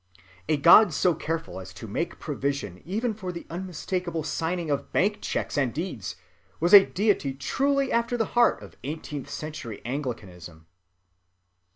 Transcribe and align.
A 0.49 0.57
God 0.57 0.93
so 0.95 1.13
careful 1.13 1.59
as 1.59 1.75
to 1.75 1.85
make 1.87 2.17
provision 2.17 2.81
even 2.85 3.13
for 3.13 3.31
the 3.31 3.45
unmistakable 3.51 4.23
signing 4.23 4.71
of 4.71 4.91
bank 4.91 5.21
checks 5.21 5.59
and 5.59 5.71
deeds 5.71 6.15
was 6.59 6.73
a 6.73 6.87
deity 6.87 7.35
truly 7.35 7.91
after 7.91 8.17
the 8.17 8.25
heart 8.33 8.63
of 8.63 8.75
eighteenth 8.83 9.29
century 9.29 9.79
Anglicanism. 9.85 10.65